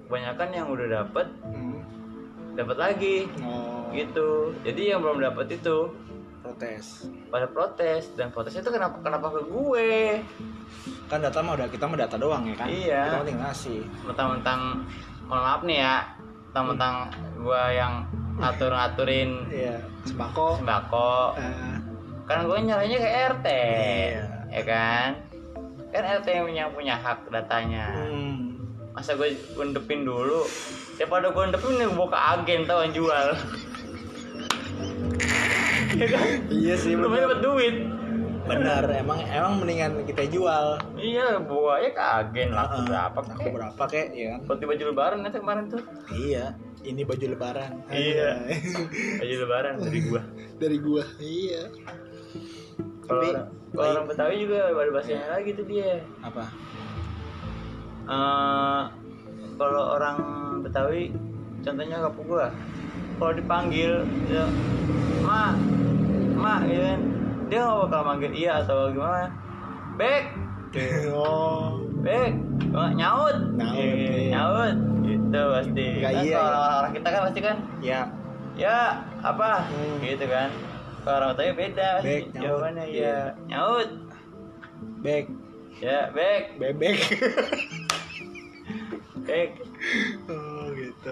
Kebanyakan 0.05 0.49
yang 0.51 0.67
udah 0.67 0.87
dapet 0.91 1.27
Hmm. 1.43 1.81
dapat 2.53 2.77
lagi. 2.77 3.15
Oh. 3.41 3.89
Gitu. 3.89 4.53
Jadi 4.61 4.81
yang 4.85 4.99
belum 4.99 5.23
dapat 5.23 5.49
itu 5.49 5.89
protes. 6.59 7.07
Pada 7.31 7.47
protes 7.47 8.03
dan 8.19 8.35
protesnya 8.35 8.59
itu 8.59 8.71
kenapa 8.75 8.99
kenapa 8.99 9.31
ke 9.31 9.41
gue? 9.47 10.19
Kan 11.07 11.23
data 11.23 11.39
mah 11.39 11.55
udah 11.55 11.67
kita 11.71 11.87
mah 11.87 11.95
data 11.95 12.19
doang 12.19 12.43
ya 12.51 12.55
kan? 12.59 12.67
Iya. 12.67 13.03
kita 13.07 13.23
tinggal 13.23 13.47
ngasih. 13.47 13.79
Mentang-mentang 14.03 14.59
mohon 15.31 15.39
maaf 15.39 15.61
nih 15.63 15.79
ya 15.79 15.95
mentang-mentang 16.51 16.95
gue 17.39 17.63
yang 17.71 17.93
ngatur-ngaturin 18.43 19.31
iya 19.47 19.79
sembako. 20.03 20.59
sembako. 20.59 21.39
Eh, 21.39 21.75
kan 22.27 22.43
gue 22.43 22.57
nyaranya 22.59 22.97
ke 22.99 23.09
RT 23.31 23.47
Iya. 23.47 24.23
ya 24.51 24.63
kan? 24.67 25.09
Kan 25.95 26.03
RT 26.19 26.27
yang 26.27 26.45
punya 26.51 26.65
punya 26.75 26.95
hak 26.99 27.19
datanya. 27.31 27.87
Hmm. 27.95 28.35
masa 28.91 29.15
gue 29.15 29.31
undepin 29.55 30.03
dulu? 30.03 30.43
Daripada 30.99 31.31
gue 31.31 31.39
undepin 31.39 31.79
gue 31.79 31.87
bawa 31.95 32.09
ke 32.11 32.19
agen 32.35 32.67
tau 32.67 32.83
yang 32.83 32.91
jual 32.91 33.27
ya 35.99 36.07
kan? 36.15 36.25
Iya 36.47 36.73
sih 36.79 36.95
lu 36.95 37.11
benar 37.11 37.27
dapat 37.27 37.39
duit. 37.43 37.75
Benar 38.47 38.83
emang 38.95 39.19
emang 39.29 39.53
mendingan 39.61 39.91
kita 40.07 40.23
jual. 40.31 40.79
Iya 40.97 41.37
ke 41.93 42.01
agen 42.01 42.49
laku 42.55 42.81
Heeh. 42.81 42.87
berapa 42.87 43.19
Laku 43.19 43.37
kek 43.37 43.51
berapa 43.53 43.83
kek 43.85 44.07
ya 44.15 44.27
kan? 44.33 44.39
Ganti 44.47 44.65
baju 44.65 44.83
lebaran 44.95 45.17
nanti 45.21 45.37
kemarin 45.37 45.65
tuh. 45.67 45.83
Iya 46.09 46.55
ini 46.87 47.01
baju 47.03 47.25
lebaran. 47.35 47.71
Iya. 47.91 48.29
Baju 49.19 49.35
lebaran 49.43 49.73
dari 49.83 49.99
gua. 50.07 50.21
Dari 50.59 50.77
gua 50.79 51.03
iya. 51.19 51.63
Kalau 53.09 53.25
orang, 53.25 53.47
kalau 53.73 53.89
orang 53.91 54.05
Betawi 54.07 54.35
juga 54.45 54.69
ada 54.69 54.91
bahasanya 54.93 55.27
lagi 55.33 55.49
tuh 55.57 55.65
dia. 55.65 56.05
Apa? 56.23 56.45
Eh, 58.09 58.83
kalau 59.59 59.83
orang 59.97 60.17
Betawi 60.63 61.11
contohnya 61.65 61.97
kapu 62.07 62.21
gua. 62.23 62.47
Kalau 63.19 63.33
dipanggil 63.35 64.07
ya, 64.31 64.47
ma 65.19 65.51
ma 66.39 66.63
gitu 66.63 66.81
kan? 66.81 66.99
Dia 67.49 67.59
nggak 67.59 67.77
bakal 67.83 68.01
manggil 68.03 68.31
iya 68.31 68.53
atau 68.61 68.89
gimana? 68.89 69.27
Bek. 69.95 70.23
Oh. 71.09 71.81
Bek. 71.99 72.31
Oh, 72.69 72.89
nyaut. 72.89 73.37
Nyaut, 73.53 73.75
Iya, 73.75 73.91
iya. 73.91 74.29
nyaut. 74.31 74.75
Gitu 75.01 75.41
pasti. 75.49 75.87
Kan 75.99 76.11
iya, 76.21 76.37
kalau 76.37 76.61
ya. 76.61 76.71
orang 76.79 76.93
kita 76.93 77.07
kan 77.09 77.21
pasti 77.25 77.39
kan 77.41 77.57
ya 77.81 77.99
ya 78.55 78.77
apa? 79.19 79.65
Hmm. 79.65 79.97
gitu 79.99 80.25
kan. 80.25 80.49
Kalau 80.99 81.15
orang 81.17 81.29
Betawi 81.33 81.51
beda 81.57 81.89
Bek, 81.99 82.23
nyaut. 82.29 82.43
jawabannya 82.43 82.85
Iya. 82.87 83.01
ya 83.01 83.17
nyaut. 83.47 83.89
Bek. 84.99 85.25
Ya 85.79 85.99
bek. 86.11 86.43
Bebek. 86.57 86.97
Bek. 89.21 89.49
Oh 90.27 90.69
gitu 90.71 91.11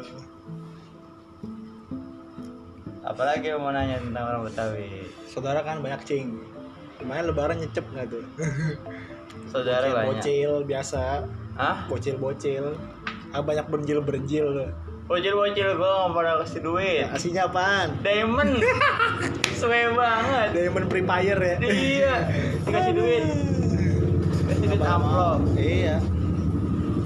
apalagi 3.07 3.55
mau 3.55 3.71
nanya 3.71 4.03
tentang 4.03 4.23
orang 4.27 4.41
Betawi? 4.43 5.07
Saudara 5.31 5.63
kan 5.63 5.79
banyak 5.79 6.03
cing. 6.03 6.43
Kemarin 6.99 7.23
lebaran 7.31 7.57
nyecep 7.63 7.85
nggak 7.93 8.07
tuh? 8.11 8.23
Saudara 9.53 9.87
bocil, 9.87 9.95
banyak. 9.95 10.07
Bocil 10.11 10.51
biasa. 10.67 11.03
Ah 11.57 11.77
bocil 11.87 12.15
bocil 12.19 12.65
ah 13.35 13.43
banyak 13.43 13.67
berenjil 13.67 13.99
berenjil 13.99 14.71
bocil 15.03 15.35
bocil 15.35 15.67
gue 15.75 15.91
nggak 15.91 16.11
pada 16.11 16.31
kasih 16.43 16.61
duit. 16.63 17.05
Aslinya 17.07 17.47
apaan? 17.47 17.95
Diamond. 18.03 18.59
Suwe 19.59 19.95
banget. 19.95 20.47
Diamond 20.51 20.85
free 20.91 21.05
fire 21.07 21.39
ya? 21.39 21.55
Iya. 21.63 22.15
Dikasih 22.67 22.93
duit. 22.93 23.23
Kasih 24.51 24.65
duit 24.67 24.83
amplop. 24.83 25.39
Iya. 25.55 25.95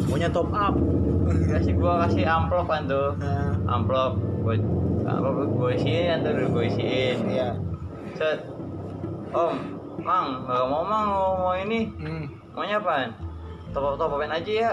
Maunya 0.10 0.30
top 0.34 0.50
up. 0.50 0.76
Kasih 1.30 1.74
gua 1.78 2.10
kasih 2.10 2.26
amplop 2.26 2.66
kan 2.66 2.90
tuh. 2.90 3.14
Nah, 3.22 3.54
amplop 3.70 4.18
gue 4.18 4.58
amplop 5.06 5.50
gue 5.58 5.72
isiin 5.78 6.22
tuh 6.26 6.32
gue 6.38 6.66
isiin 6.70 7.18
iya. 7.30 7.50
Set. 8.18 8.46
Om 9.32 9.56
mang 10.02 10.50
nggak 10.50 10.64
mau 10.66 10.84
mang 10.84 11.06
mau, 11.10 11.32
mau 11.38 11.54
ini. 11.56 11.88
Hmm. 12.02 12.26
maunya 12.52 12.82
apaan? 12.82 13.16
Top 13.72 13.86
up 13.88 13.96
top 13.96 14.18
upin 14.18 14.34
aja 14.34 14.52
ya 14.52 14.72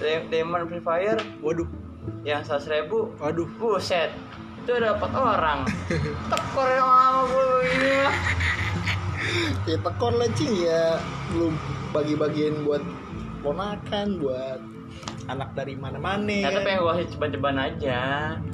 diamond 0.00 0.70
free 0.70 0.80
fire. 0.80 1.20
Waduh. 1.44 1.68
Yang 2.24 2.48
seratus 2.48 2.68
ribu. 2.72 3.12
Waduh. 3.20 3.48
Buset. 3.60 4.10
Itu 4.64 4.80
dapat 4.80 5.10
orang. 5.12 5.68
Tekor 6.30 6.68
yang 6.68 6.88
sama 6.88 7.20
gue 7.28 7.68
ini 7.76 7.92
ya 9.68 9.76
tekor 9.78 10.12
lah 10.16 10.30
cing 10.34 10.54
ya. 10.64 10.98
Belum 11.30 11.54
bagi-bagiin 11.94 12.66
buat 12.66 12.82
ponakan 13.44 14.18
buat 14.18 14.58
anak 15.30 15.54
dari 15.54 15.78
mana-mana. 15.78 16.26
Ya 16.26 16.50
tapi 16.50 16.74
yang 16.74 16.82
gue 16.82 17.06
ceban-ceban 17.14 17.56
aja. 17.56 18.00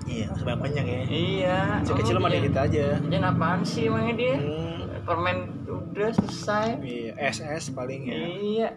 Iya 0.04 0.28
sebanyak 0.36 0.60
banyak 0.60 0.84
ya. 0.84 1.02
Iya. 1.08 1.58
Kecil-kecil 1.82 2.16
mah 2.20 2.30
dia 2.30 2.42
kita 2.44 2.60
aja. 2.68 2.86
Jajan 3.00 3.24
apaan 3.24 3.60
sih 3.64 3.88
emangnya 3.88 4.14
dia 4.14 4.34
hmm. 4.36 5.08
permen 5.08 5.36
udah 5.66 6.10
selesai. 6.12 6.76
Iya 6.84 7.12
SS 7.16 7.72
paling 7.72 8.02
ya. 8.06 8.16
Iya. 8.20 8.68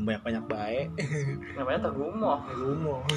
Banyak 0.00 0.22
banyak 0.24 0.44
baik 0.52 0.88
namanya 1.54 1.80
tergumoh 1.90 2.40
Gumo. 2.56 2.96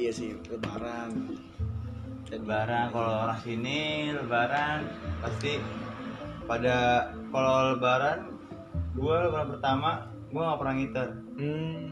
iya 0.00 0.10
sih 0.10 0.34
lebaran. 0.48 1.38
Lebaran 2.32 2.88
kalau 2.90 3.28
orang 3.28 3.40
sini 3.44 4.10
lebaran 4.10 4.88
pasti 5.20 5.60
pada 6.48 7.08
kalau 7.32 7.76
lebaran 7.76 8.32
gue 8.94 9.16
lebaran 9.28 9.48
pertama 9.58 10.13
gue 10.34 10.42
nggak 10.42 10.58
pernah 10.58 10.74
ngiter. 10.74 11.08
Hmm. 11.38 11.82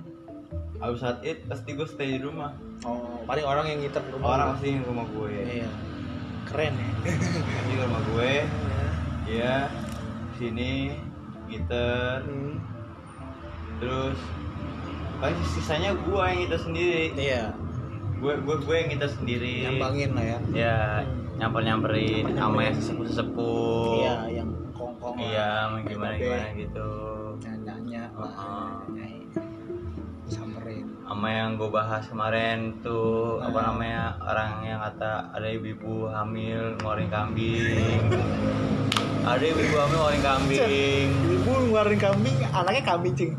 abis 0.82 0.98
saat 0.98 1.22
it 1.22 1.46
pasti 1.46 1.78
gue 1.78 1.86
stay 1.86 2.18
di 2.18 2.20
rumah. 2.26 2.58
Oh 2.82 3.22
paling 3.22 3.46
orang 3.46 3.70
yang 3.70 3.78
ngiter 3.86 4.02
rumah 4.10 4.34
orang 4.34 4.46
pasti 4.58 4.82
ke 4.82 4.86
rumah 4.90 5.06
gue. 5.06 5.30
Iya. 5.62 5.70
Keren 6.50 6.74
ya. 6.74 6.90
Ke 7.06 7.82
rumah 7.86 8.02
gue. 8.10 8.32
Ya 9.30 9.54
sini 10.42 10.98
ngiter. 11.46 12.26
Hmm. 12.26 12.58
terus 13.78 14.18
paling 15.18 15.38
sisanya 15.54 15.94
gue 15.94 16.22
yang 16.26 16.38
ngiter 16.42 16.58
sendiri. 16.58 17.04
Iya. 17.14 17.54
Gue 18.18 18.42
gue 18.42 18.56
gue 18.58 18.74
yang 18.74 18.88
ngiter 18.90 19.10
sendiri. 19.14 19.70
Nyambangin 19.70 20.10
lah 20.18 20.24
ya. 20.26 20.38
Ya 20.50 20.76
nyamper 21.42 21.62
nyamperin 21.64 22.38
sama 22.38 22.60
yang 22.62 22.76
sesepuh 22.76 23.06
sesepuh 23.08 23.98
iya 23.98 24.16
yang 24.30 24.51
lah. 25.12 25.20
iya 25.20 25.48
mau 25.68 25.80
gimana 25.82 26.14
Babe. 26.14 26.22
gimana 26.22 26.46
gitu. 26.54 26.88
Nyanyi 27.42 27.96
lah 28.00 28.32
samperin. 30.26 30.84
Sama 31.04 31.28
yang 31.28 31.50
gue 31.54 31.68
bahas 31.68 32.04
kemarin 32.06 32.80
tuh 32.80 33.36
apa 33.38 33.58
Ah. 33.58 33.64
namanya 33.68 34.02
orang 34.18 34.50
yang 34.64 34.80
kata 34.80 35.10
ada 35.30 35.44
ibu-ibu 35.46 36.08
hamil 36.08 36.78
ngeluarin 36.78 37.08
kambing. 37.08 38.00
Ada 39.22 39.44
ibu-ibu 39.44 39.76
hamil 39.76 39.96
ngeluarin 39.98 40.22
kambing. 40.22 41.08
Ibu 41.36 41.50
ngeluarin 41.68 42.00
kambing 42.00 42.36
anaknya 42.48 42.82
kambing 42.82 43.14
cing? 43.14 43.32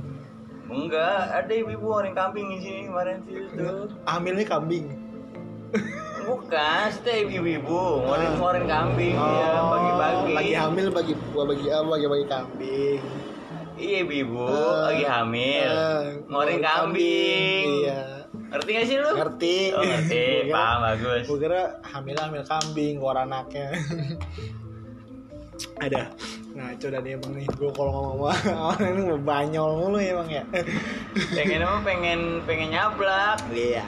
Enggak 0.70 1.20
ada 1.30 1.50
ibu-ibu 1.52 1.82
ngeluarin 1.84 2.14
kambing 2.14 2.46
di 2.48 2.60
sini 2.60 2.80
kemarin 2.88 3.18
sih 3.22 3.36
tuh 3.52 3.90
hamilnya 4.06 4.46
kambing 4.46 4.86
bukan 6.54 6.86
setiap 6.94 7.34
ibu-ibu. 7.34 7.82
Ngeluarin 8.06 8.30
Ah. 8.30 8.34
ngeluarin 8.38 8.66
kambing 8.70 9.16
ya 9.18 9.50
bagi-bagi. 9.66 10.22
Oh, 10.22 10.38
lagi 10.38 10.54
hamil 10.54 10.88
bagi 10.94 11.14
bagi 11.34 11.68
apa 11.74 11.86
bagi 11.90 12.06
bagi 12.06 12.26
kambing. 12.30 13.02
Iya 13.74 13.98
ibu-ibu 14.06 14.46
Ah. 14.46 14.94
lagi 14.94 15.06
hamil. 15.10 15.72
Ah, 15.74 16.02
ngeluarin 16.30 16.62
kambing 16.62 17.66
iya. 17.82 18.02
Ngerti 18.54 18.70
gak 18.70 18.86
sih 18.86 18.98
lu? 19.02 19.12
Ngerti. 19.18 19.58
Oh 19.74 19.82
ngerti. 19.82 20.24
Gua 20.46 20.54
paham 20.54 20.80
bagus. 20.86 21.24
Gue 21.26 21.38
kira 21.42 21.62
hamil 21.82 22.16
hamil 22.22 22.44
kambing 22.46 22.94
keluar 23.02 23.18
anaknya. 23.18 23.68
Ada. 25.82 26.14
Ngaco 26.54 26.86
dan 26.86 27.02
emang 27.02 27.34
nih 27.34 27.50
gue 27.50 27.70
kalau 27.74 27.92
ngomong 28.14 28.30
orang 28.70 28.94
ini 28.94 29.18
banyol 29.26 29.70
mulu 29.74 29.98
emang 29.98 30.30
ya. 30.30 30.46
pengen 31.34 31.66
emang 31.66 31.82
pengen 31.82 32.20
pengen 32.46 32.78
nyablak. 32.78 33.42
Iya. 33.50 33.82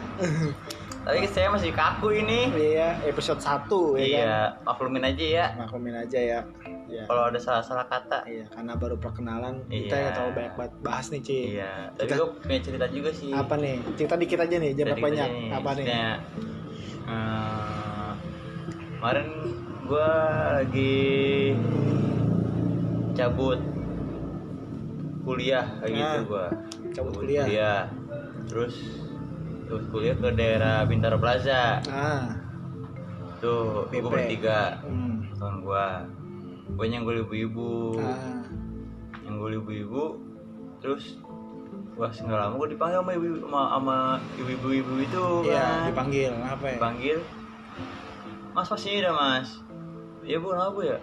Tapi 1.06 1.22
saya 1.28 1.48
masih 1.48 1.70
kaku 1.70 2.18
ini 2.18 2.50
Iya, 2.50 2.98
episode 3.06 3.38
1 3.38 3.46
ya 3.94 4.02
kan. 4.02 4.02
iya 4.02 4.36
maklumin 4.60 5.04
aja 5.04 5.22
ya 5.24 5.46
Maklumin 5.56 5.94
aja 5.96 6.18
ya. 6.18 6.40
Iya. 6.86 7.06
kalau 7.06 7.30
ada 7.30 7.38
salah-salah 7.38 7.86
kata 7.86 8.26
Iya, 8.26 8.46
karena 8.50 8.74
baru 8.74 8.98
perkenalan 8.98 9.62
kita 9.68 9.94
ya 9.96 10.10
tahu 10.12 10.30
banyak 10.32 10.54
banget 10.56 10.74
bahas 10.82 11.06
nih, 11.08 11.22
Ci. 11.22 11.40
iya 11.56 11.94
tapi 11.94 12.08
Kita- 12.08 12.18
gue 12.20 12.30
punya 12.40 12.60
cerita 12.60 12.86
juga 12.90 13.10
sih 13.12 13.30
Apa 13.30 13.54
nih? 13.56 13.78
Cerita 13.94 14.16
dikit 14.16 14.40
aja 14.40 14.56
nih, 14.56 14.72
jangan 14.74 14.98
banyak. 15.00 15.30
nih. 15.30 15.50
Apa 15.52 15.70
nih? 15.72 15.86
Maksudnya, 15.86 16.10
eh, 17.06 18.12
kemarin 18.96 19.28
gue 19.84 20.12
lagi 20.52 20.98
cabut 23.14 23.60
kuliah 25.22 25.66
kayak 25.80 25.90
gitu 25.92 26.06
Ah, 26.08 26.22
gue 26.24 26.46
cabut 26.92 27.14
kuliah. 27.16 27.46
terus 28.46 28.76
terus 29.66 29.84
kuliah 29.90 30.14
ke 30.14 30.30
daerah 30.32 30.86
Bintaro 30.86 31.18
Plaza 31.18 31.82
Ah. 31.86 32.30
tuh 33.38 33.86
gue 33.88 34.00
BP. 34.00 34.08
bertiga 34.08 34.80
Hmm. 34.82 35.26
teman 35.32 35.56
gue 35.60 35.86
gue 36.72 36.86
nyanggul 36.88 37.16
ibu-ibu 37.22 37.98
Ah. 37.98 38.42
nyanggul 39.22 39.52
ibu-ibu 39.56 40.04
terus 40.80 41.18
wah 41.94 42.10
nggak 42.10 42.36
lama 42.36 42.54
gue 42.58 42.70
dipanggil 42.72 43.00
sama 43.00 43.12
ibu 43.14 43.28
sama, 43.40 43.62
sama 43.72 43.98
ibu-ibu 44.36 44.68
ibu 44.76 44.94
itu 45.00 45.26
Iya, 45.44 45.60
kan 45.60 45.88
dipanggil. 45.90 46.32
Apa 46.38 46.66
ya? 46.66 46.76
dipanggil 46.76 47.18
mas 48.54 48.72
ini 48.84 49.00
dah 49.02 49.14
mas 49.14 49.50
iya 50.22 50.40
bu 50.40 50.48
kenapa 50.50 50.80
ya 50.80 50.98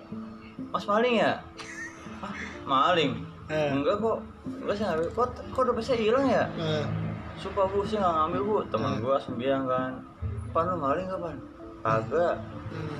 mas 0.70 0.84
maling 0.84 1.14
ya 1.18 1.32
ah 2.24 2.32
maling 2.64 3.12
Eh. 3.46 3.68
enggak 3.70 3.98
kok 3.98 4.18
enggak 4.46 4.74
sih 4.74 4.86
kok 5.12 5.28
kok 5.52 5.82
saya 5.82 5.98
hilang 5.98 6.24
ya 6.24 6.44
Eh. 6.54 6.84
Sumpah 7.40 7.66
bu 7.68 7.84
sih 7.86 7.96
nggak 7.96 8.14
ngambil 8.14 8.40
bu. 8.44 8.54
Teman 8.68 8.90
Eh. 8.96 8.98
gua 9.00 9.12
langsung 9.16 9.36
bilang 9.36 9.64
kan 9.68 9.92
pan 10.52 10.68
lu 10.68 10.76
maling 10.76 11.08
kapan 11.08 11.36
kagak. 11.80 12.36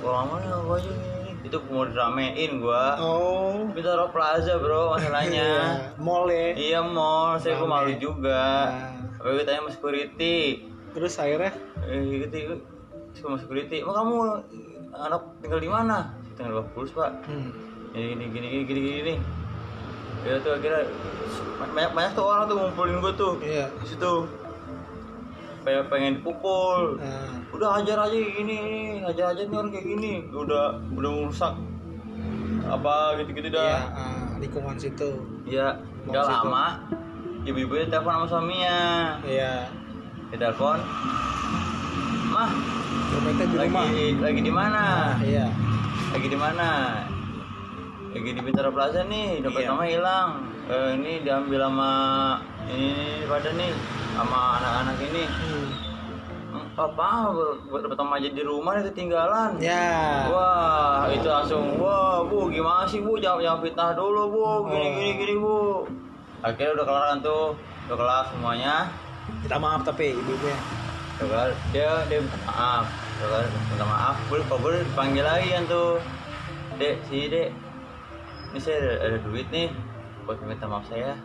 Kalau 0.01 0.13
nggak 0.13 0.27
maling 0.29 0.49
apa 0.53 0.73
aja 0.79 0.91
ini 0.91 1.31
itu 1.43 1.57
mau 1.69 1.83
diramein 1.85 2.51
gua. 2.63 2.83
Oh. 2.97 3.67
Bintaro 3.69 4.09
Plaza 4.09 4.57
bro 4.57 4.95
masalahnya. 4.95 5.47
Iya, 5.47 6.01
mall 6.01 6.25
ya. 6.31 6.49
iya 6.55 6.79
mall. 6.81 7.35
Saya 7.37 7.59
gua 7.59 7.69
malu 7.81 7.93
juga. 7.99 8.71
Nah. 8.71 8.91
tapi 9.23 9.39
gue 9.39 9.45
tanya 9.47 9.63
sama 9.63 9.71
security? 9.71 10.67
Terus 10.91 11.15
akhirnya? 11.15 11.55
Eh 11.87 12.27
gitu 12.27 12.59
sama 13.15 13.39
security 13.39 13.79
emang 13.79 13.95
kamu 14.03 14.15
anak 14.91 15.21
tinggal 15.39 15.59
di 15.63 15.69
mana? 15.71 16.11
Tinggal 16.35 16.59
di 16.59 16.69
Bulus 16.75 16.91
pak. 16.91 17.11
Hmm. 17.29 17.49
gini 17.93 18.25
gini 18.33 18.47
gini 18.49 18.63
gini 18.65 18.79
gini 18.81 18.97
gini 18.99 19.15
ya 20.23 20.35
tuh 20.39 20.51
akhirnya 20.53 20.81
banyak 21.73 21.91
banyak 21.91 22.11
tuh 22.13 22.23
orang 22.23 22.43
tuh 22.45 22.55
ngumpulin 22.55 22.97
gue 22.97 23.13
tuh 23.13 23.33
Iya. 23.39 23.65
di 23.73 23.85
situ 23.85 24.13
pengen 25.61 25.83
pengen 25.87 26.11
dipukul 26.19 26.97
Nah. 26.97 27.39
udah 27.49 27.69
hajar 27.77 27.97
aja 28.01 28.11
kayak 28.11 28.33
gini 28.35 28.59
hajar 28.99 29.31
aja 29.31 29.41
nih 29.41 29.55
orang 29.55 29.71
kayak 29.71 29.87
gini 29.87 30.11
udah 30.27 30.65
udah 30.89 31.11
merusak 31.13 31.53
apa 32.65 32.95
gitu 33.19 33.29
gitu 33.33 33.47
Iya, 33.47 33.55
dah 33.57 33.79
ah, 33.93 34.27
lingkungan 34.37 34.75
situ. 34.75 35.09
ya 35.45 35.75
nggak 36.03 36.23
lama 36.25 36.65
ibu-ibunya 37.43 37.87
telepon 37.87 38.11
sama 38.13 38.27
suaminya 38.29 38.79
Iya. 39.21 39.67
dia 40.29 40.37
telepon 40.41 40.79
mah 42.29 42.49
Dompetnya 43.05 43.45
di 43.45 43.55
rumah. 43.55 43.83
lagi 43.85 44.05
lagi 44.17 44.41
di 44.41 44.51
mana 44.51 44.83
Iya. 45.21 45.45
lagi 46.09 46.27
di 46.27 46.37
mana 46.37 46.67
lagi 48.13 48.29
di 48.31 48.41
Bintaro 48.41 48.69
Plaza 48.69 49.01
nih 49.03 49.41
dompet 49.41 49.65
Iya. 49.65 49.69
mama 49.73 49.85
hilang. 49.85 50.29
Eh, 50.63 50.89
ini 50.95 51.13
diambil 51.25 51.59
sama 51.59 51.91
ini 52.65 52.89
pada 53.27 53.49
nih 53.51 53.71
sama 54.15 54.39
anak-anak 54.61 54.97
ini. 55.01 55.23
Hmm. 55.27 55.67
Hmm, 56.53 56.67
apa? 56.77 57.09
Buat 57.67 57.81
dapat 57.83 57.97
sama 57.97 58.13
aja 58.15 58.29
di 58.29 58.43
rumah 58.45 58.77
nih 58.77 58.85
ketinggalan. 58.87 59.57
Ya. 59.57 60.29
wah 60.29 61.09
itu 61.09 61.25
langsung 61.25 61.81
wah 61.81 62.21
bu 62.21 62.47
gimana 62.47 62.85
sih 62.85 63.01
bu? 63.01 63.17
Jangan 63.17 63.41
jangan 63.41 63.59
fitnah 63.59 63.89
dulu 63.91 64.21
bu. 64.29 64.43
Gini 64.69 64.77
Oh. 64.77 64.93
gini 64.93 65.11
gini 65.17 65.35
bu. 65.35 65.57
Akhirnya 66.39 66.71
udah 66.77 66.85
kelar 66.85 67.03
kan 67.09 67.19
tuh 67.19 67.45
udah 67.89 67.97
kelar 67.97 68.23
semuanya. 68.29 68.75
Kita 69.41 69.55
maaf 69.57 69.81
tapi 69.81 70.13
ibu-ibunya. 70.13 70.59
udah 71.17 71.27
kelar. 71.27 71.49
Dia 71.73 71.89
dia 72.07 72.19
minta 72.21 72.37
maaf. 72.45 72.85
Udah 73.17 73.27
kelar 73.27 73.43
minta 73.49 73.85
maaf. 73.85 74.15
Boleh 74.29 74.45
boleh 74.47 74.79
dipanggil 74.85 75.25
lagi 75.25 75.49
kan 75.49 75.63
tuh? 75.65 75.97
Dek 76.73 76.95
si 77.05 77.27
dek 77.27 77.49
ini 78.53 78.59
saya 78.59 78.77
ada, 78.79 78.93
ada 79.03 79.17
duit 79.23 79.47
nih 79.49 79.69
buat 80.23 80.37
minta 80.39 80.63
maaf 80.63 80.85
saya 80.85 81.17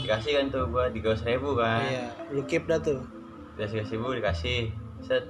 dikasih 0.00 0.32
kan 0.32 0.44
tuh 0.48 0.64
gua 0.66 0.88
tiga 0.88 1.12
ribu 1.18 1.52
kan 1.54 1.84
Iya, 1.84 2.06
lu 2.30 2.40
keep 2.46 2.64
dah 2.64 2.78
tuh. 2.78 3.02
dikasih 3.54 3.84
kasih 3.84 3.96
bu 3.98 4.08
dikasih 4.14 4.60
set 5.00 5.24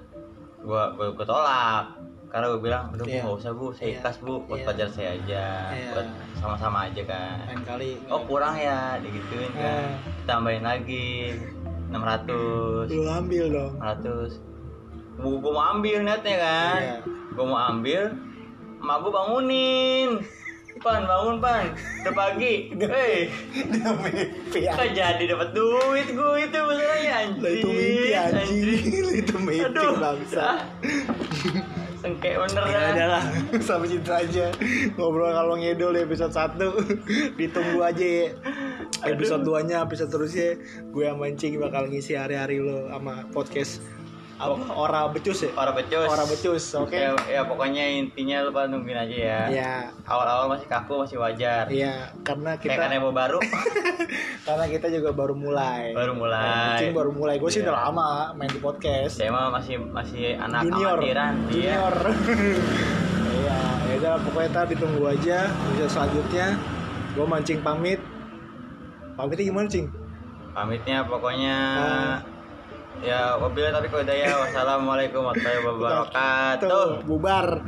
gua 0.61 0.92
gua, 0.92 1.11
gua 1.11 1.25
tolak 1.25 1.85
karena 2.29 2.47
gua 2.49 2.61
bilang 2.61 2.85
udah 2.90 3.03
bu 3.03 3.11
Iya. 3.11 3.23
nggak 3.25 3.38
usah 3.38 3.53
bu 3.53 3.66
saya 3.73 3.85
Iya. 3.85 3.95
ikhlas 3.99 4.16
bu 4.21 4.33
buat 4.45 4.59
Iya. 4.59 4.66
pacar 4.68 4.88
saya 4.88 5.11
aja 5.14 5.45
Iya. 5.68 5.90
buat 5.90 6.07
sama-sama 6.37 6.79
aja 6.87 7.03
kan 7.03 7.35
Lain 7.45 7.62
kali. 7.64 7.90
oh 8.07 8.21
kurang 8.23 8.55
ya 8.55 8.79
digituin 8.99 9.51
kan 9.53 9.83
Eh. 9.83 9.90
tambahin 10.25 10.62
lagi 10.62 11.35
600 11.90 12.87
Lu 12.88 13.05
ambil 13.05 13.45
dong. 13.51 13.73
600 13.77 14.38
gua, 15.18 15.37
gua 15.40 15.51
mau 15.51 15.64
ambil 15.73 15.97
niatnya 16.03 16.37
kan 16.38 16.79
Iya. 16.79 16.97
gua 17.33 17.45
mau 17.45 17.61
ambil 17.68 18.03
emak 18.79 18.97
gua 19.01 19.11
bangunin 19.12 20.09
pan 20.83 21.07
bangun 21.07 21.37
pan. 21.38 21.64
Udah 22.03 22.14
pagi. 22.14 22.55
Hei. 22.75 23.31
Dia 23.55 23.90
mimpi 23.95 24.61
Kok 24.66 24.88
jadi 24.92 25.25
dapat 25.31 25.49
duit 25.55 26.07
gue 26.11 26.33
itu 26.42 26.59
masalahnya 26.59 27.12
anjing. 27.23 27.38
Lah 27.40 27.51
itu 27.55 27.68
mimpi 27.71 28.11
anjing. 28.12 28.62
Lah 29.07 29.14
itu 29.23 29.37
mimpi 29.38 29.66
Aduh, 29.71 29.95
bangsa. 29.97 30.47
Sengke 32.03 32.35
bener 32.35 32.64
Ya 32.66 32.75
ya. 32.75 32.90
udah 32.99 33.07
lah, 33.14 33.25
sampai 33.71 33.95
situ 33.95 34.11
aja. 34.11 34.51
Ngobrol 34.99 35.31
kalau 35.31 35.55
ngedol 35.55 35.95
di 35.95 36.03
episode 36.03 36.35
1 36.35 36.59
ditunggu 37.38 37.79
aja 37.79 38.03
ya. 38.03 38.27
Episode 39.07 39.47
2 39.47 39.71
nya 39.71 39.87
episode 39.87 40.11
terusnya 40.11 40.59
gue 40.90 41.05
yang 41.07 41.23
mancing 41.23 41.62
bakal 41.62 41.87
ngisi 41.87 42.18
hari-hari 42.18 42.59
lo 42.59 42.90
sama 42.90 43.23
podcast 43.31 43.79
apa 44.43 44.75
ora 44.75 45.01
becus 45.09 45.39
ya? 45.41 45.51
Para 45.51 45.71
becus. 45.71 46.05
Ora 46.05 46.25
becus, 46.25 46.65
oke. 46.75 46.91
Ya, 46.91 47.15
ya 47.25 47.43
pokoknya 47.43 47.85
intinya 47.97 48.43
lu 48.43 48.51
pada 48.51 48.67
nungguin 48.67 48.99
aja 48.99 49.15
ya. 49.15 49.41
Iya. 49.47 49.75
Awal-awal 50.03 50.51
masih 50.51 50.67
kaku 50.67 50.99
masih 51.01 51.17
wajar. 51.17 51.65
Iya, 51.67 52.11
karena 52.21 52.55
Kayak 52.55 52.67
kita 52.69 52.83
kanebo 52.83 53.09
baru 53.11 53.39
karena 54.47 54.65
kita 54.67 54.87
juga 54.89 55.11
baru 55.13 55.33
mulai. 55.33 55.95
baru 55.95 56.13
mulai. 56.13 56.91
Baru 56.91 57.11
mulai. 57.11 57.39
Gue 57.39 57.49
sih 57.49 57.61
Iya. 57.61 57.71
udah 57.71 57.77
lama 57.81 58.09
main 58.35 58.49
di 58.49 58.59
podcast. 58.59 59.15
Saya 59.15 59.31
mah 59.31 59.49
masih 59.49 59.79
masih 59.79 60.35
anak 60.37 60.67
junior 60.67 60.99
amatiran. 60.99 61.33
Iya. 61.47 61.75
junior 61.79 61.95
iya 63.33 63.59
ya 63.83 63.95
udah 63.97 64.13
pokoknya 64.23 64.49
ntar 64.51 64.65
ditunggu 64.67 65.05
aja 65.05 65.39
episode 65.69 65.91
selanjutnya 65.91 66.47
gue 67.13 67.25
mancing 67.25 67.59
pamit 67.61 68.01
pamitnya 69.15 69.45
gimana 69.45 69.67
cing 69.67 69.87
Pamitnya 70.53 71.01
pokoknya 71.03 71.57
Ah. 71.75 72.17
Ya 73.01 73.41
wabillahi 73.41 73.73
tapi 73.73 73.89
kalau 73.89 74.05
ya 74.05 74.33
wassalamualaikum 74.37 75.21
warahmatullahi 75.25 75.65
wabarakatuh. 75.65 76.69
tuh 76.69 76.91
bubar 77.09 77.65